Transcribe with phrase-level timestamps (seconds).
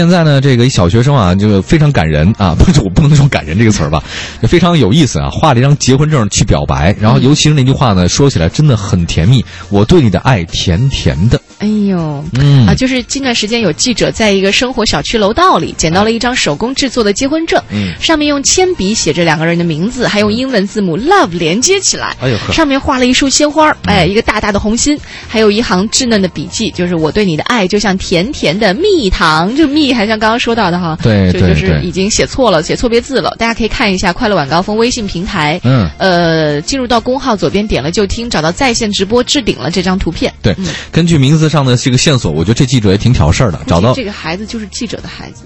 [0.00, 4.02] 现在呢，这个一小学生啊，就非常感人啊， 不是我不能说感人这个词儿吧，
[4.40, 11.38] 就非常有意思啊，画了一张结婚证去表白，然后尤其是那句话呢，说起来真的很甜蜜，我对你的爱甜甜的。
[11.60, 12.66] 哎呦，嗯。
[12.66, 17.94] 啊，就是近段时间有记者在一个生活小区楼道里捡到了一张手工制作的结婚证，嗯。
[18.00, 22.16] 上面用铅笔写着两个人的名字，还用英文字母 love 连接起来。
[22.20, 22.52] 哎呦呵。
[22.52, 24.98] 上面画了一束鲜花，哎，一个大大的红心，
[25.28, 40.32] 还有一行稚嫩的笔记，就是我对你的爱就像甜甜的蜜糖，这蜜还像刚刚说到的哈，对对就就是已经写错了，写错别字了，大家可以看一下快乐晚高峰微信平台，嗯，呃，进入到公号左边点了就听，找到在线直播置顶了这张图片。
[40.40, 40.56] 对，
[40.90, 45.44] 根据名字上的这个线索，我觉得这记者也挺挑事儿的，找到这个孩子就是记者的孩子。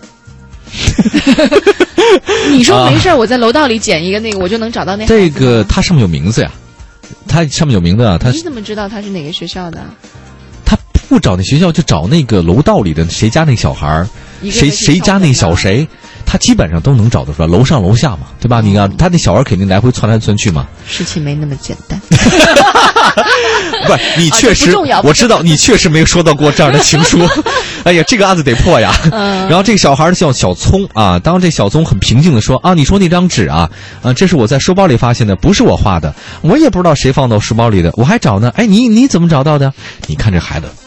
[2.52, 6.50] 你说没事儿，我在楼道里捡一个那个，我就能找到那这个他上面有名字呀，
[7.26, 9.78] 他上面有名字啊，他你怎么知道他是哪个学校的？
[9.78, 9.84] 他
[11.14, 14.08] 不找那学校，就找那个楼道里的谁家那小孩儿，
[14.50, 15.86] 谁谁家那小谁，
[16.26, 18.60] 他基本上都能找得出来，楼上楼下嘛，对吧？
[18.60, 20.66] 你看他那小孩儿肯定来回窜来窜去嘛。
[20.88, 22.00] 事情没那么简单。
[23.86, 27.20] 不是，你啊确实，我知道你确实没有收到过这样的情书。
[27.84, 28.92] 哎呀，这个案子得破呀！
[29.12, 33.70] 嗯然后这个小孩儿叫小聪啊，当这小聪很平静的说啊，你说那张纸啊，
[34.02, 38.50] 啊，这是我在书包里发现的，不是我画的，我也不知道谁放到书包里的，我还找呢。
[38.56, 39.72] 哎，你你怎么找到的？
[40.08, 40.83] 你看这孩子嗯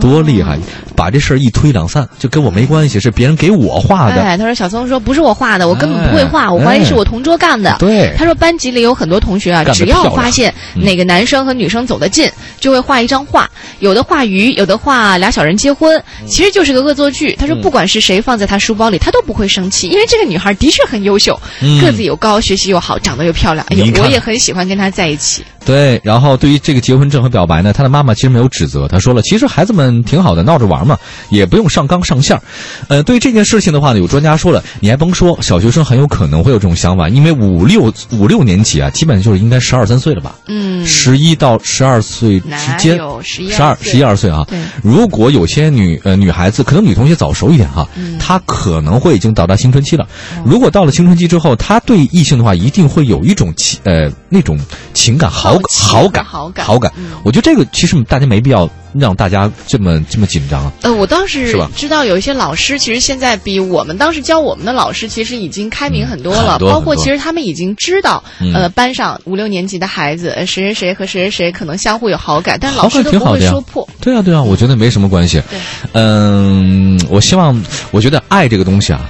[0.00, 0.58] 多厉害，
[0.94, 4.22] 把这事儿一推两散，就跟我没关系，是别人给我画的。
[4.22, 7.76] 哎，他说小松说不是我画的，我根本不会画，哎我怀疑是我同桌干的。
[7.78, 13.48] 对他说班级里有很多同学啊，只要发现嗯哪个男生和女生走得近，就会画一张画，
[13.80, 17.34] 有的画鱼，有的画俩小人结婚，嗯其实就是个恶作剧。
[17.34, 23.66] 他说不管是谁放在他书包里，他都不会生气，因为这个女孩的确很优秀，嗯个子又高，学习又好，长得又漂亮。
[23.70, 25.44] 哎呦我也很喜欢跟她在一起。
[25.64, 30.98] 对，然后对于这个结婚证和表白呢，他的妈妈其实没有指责，他说了，其实孩子们挺好的，闹着玩嘛，
[31.30, 32.42] 也不用上纲上线儿。
[32.88, 42.96] 呃，对于这件事情的话呢，有专家说了，你还甭说，小学生很有可能会有这种想法，因为五六五六年级啊，基本就是应该十二三岁了吧，嗯，十一到十二岁之间。
[42.96, 50.06] 有十一十二、十一二岁啊对，如果有些女呃女孩子，可能女同学早熟一点哈，嗯她可能会已经到达青春期了。
[50.44, 54.58] 如果到了青春期之后，她对异性的话，一定会有一种情呃那种
[54.92, 57.12] 情感好好感好感好感嗯。
[57.24, 60.72] 我觉得这个其实大家没必要让大家这么这么紧张啊。
[60.82, 66.58] 呃，我倒是知道有一些老师，其实现在比我们当时教我们的老师，其实已经开明很多了。
[66.58, 73.88] 包括其实他们已经知道，嗯呃，班上五六年级的孩子，呃，谁谁谁和谁谁谁可能相互有好感，但老师都不会说破。
[74.00, 75.42] 对啊，对啊，我觉得没什么关系。
[75.50, 75.58] 对，
[75.92, 77.60] 嗯，我希望，
[77.90, 79.00] 我觉得爱这个东西啊，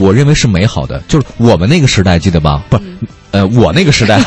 [0.00, 1.00] 我认为是美好的。
[1.06, 2.64] 就是我们那个时代，记得吧？
[2.68, 2.82] 不是，
[3.30, 4.20] 呃，我那个时代，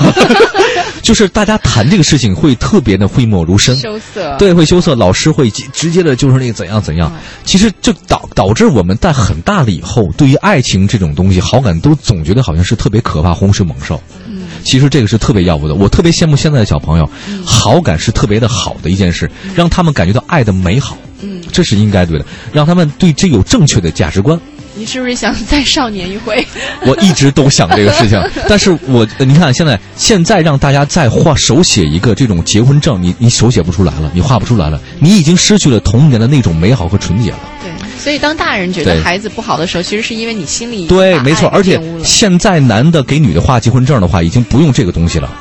[1.04, 3.76] 就是大家谈这个事情会特别的讳莫如深。
[3.76, 4.38] 羞涩。
[4.38, 7.12] 对，会羞涩，老师会直直接的，就是那个怎样怎样。
[7.44, 14.02] 其实就导导致我们在很大了以后，对于爱情这种东西，好感都总觉得好像是特别可怕、洪水猛兽。
[14.28, 17.10] 嗯其实这个是特别要不得，我特别羡慕现在的小朋友，
[17.44, 24.40] 好感是特别的好的一件事，让他们感觉到爱的美好，嗯，这是应该对的，让他们对这有正确的价值观。
[24.76, 26.46] 你是不是想再少年一回？
[26.86, 28.20] 我一直都想这个事情，
[28.50, 37.40] 但是我呃你看现在现在让大家再画手写一个这种结婚证，你你手写不出来了，你画不出来了，你已经失去了童年的那种美好和纯洁了。
[37.62, 45.32] 对，所以当大人觉得孩子不好的时候，其实是因为你心里对，没错，而且现在男的给女的画结婚证的话，已经不用这个东西了，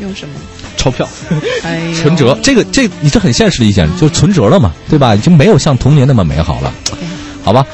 [0.00, 0.34] 用什么？
[0.78, 1.06] 钞票。
[1.62, 5.14] 哎存折，这个这你这很现实的一件，就是存折了嘛，对吧？
[5.14, 6.72] 已经没有像童年那么美好了，
[7.44, 7.64] 好吧？